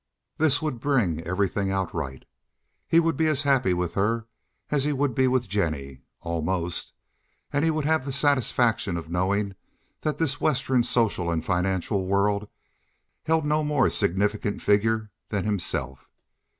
[0.39, 2.25] This would bring everything out right.
[2.87, 4.25] He would be as happy with her
[4.71, 6.05] as he would be with Jennie—almost—and
[7.63, 9.53] he would have the satisfaction of knowing
[10.01, 12.49] that this Western social and financial world
[13.25, 16.09] held no more significant figure than himself.